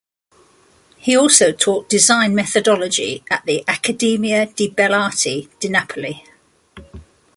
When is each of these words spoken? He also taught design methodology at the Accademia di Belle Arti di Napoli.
He 0.97 1.15
also 1.15 1.51
taught 1.51 1.87
design 1.87 2.33
methodology 2.33 3.23
at 3.29 3.45
the 3.45 3.63
Accademia 3.67 4.45
di 4.51 4.67
Belle 4.69 4.95
Arti 4.95 5.47
di 5.59 5.69
Napoli. 5.69 6.23